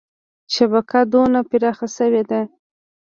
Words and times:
شبکه 0.53 0.99
دونه 1.11 1.39
پراخه 1.49 1.87
شوې 1.97 2.23
ده. 2.29 2.41